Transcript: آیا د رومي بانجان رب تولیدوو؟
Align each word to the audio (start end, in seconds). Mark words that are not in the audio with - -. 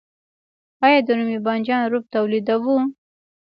آیا 0.85 0.99
د 1.05 1.09
رومي 1.17 1.37
بانجان 1.45 1.81
رب 1.91 2.03
تولیدوو؟ 2.13 2.75